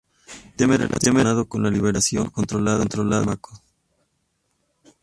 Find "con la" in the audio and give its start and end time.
1.47-1.69